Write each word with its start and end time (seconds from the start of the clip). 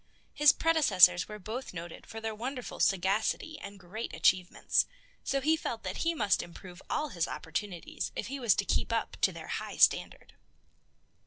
His 0.33 0.51
predecessors 0.51 1.27
were 1.27 1.37
both 1.37 1.75
noted 1.75 2.07
for 2.07 2.19
their 2.19 2.33
wonderful 2.33 2.79
sagacity 2.79 3.59
and 3.59 3.79
great 3.79 4.15
achievements, 4.15 4.87
so 5.23 5.41
he 5.41 5.55
felt 5.55 5.83
that 5.83 5.97
he 5.97 6.15
must 6.15 6.41
improve 6.41 6.81
all 6.89 7.09
his 7.09 7.27
opportunities 7.27 8.11
if 8.15 8.25
he 8.25 8.39
was 8.39 8.55
to 8.55 8.65
keep 8.65 8.91
up 8.91 9.15
to 9.21 9.31
their 9.31 9.45
high 9.47 9.77
standard. 9.77 10.33